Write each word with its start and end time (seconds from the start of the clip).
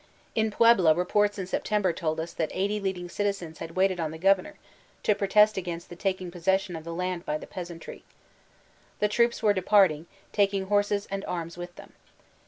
In 0.33 0.49
Puebla 0.49 0.95
reports 0.95 1.37
in 1.37 1.45
September 1.45 1.93
told 1.93 2.19
us 2.19 2.33
that 2.33 2.49
eighty 2.55 2.79
leading 2.79 3.07
citizens 3.07 3.59
had 3.59 3.75
waited 3.75 3.99
on 3.99 4.09
the 4.09 4.17
governor 4.17 4.55
to 5.03 5.13
protest 5.13 5.57
against 5.57 5.91
the 5.91 5.95
taking 5.95 6.31
possession 6.31 6.75
of 6.75 6.83
the 6.83 6.91
land 6.91 7.23
by 7.23 7.37
the 7.37 7.45
peasan 7.45 7.79
try. 7.79 8.01
The 8.97 9.07
troops 9.07 9.43
were 9.43 9.53
deserting, 9.53 10.07
taking 10.33 10.65
horses 10.65 11.07
and 11.11 11.23
arms 11.25 11.55
with 11.55 11.75
them. 11.75 11.93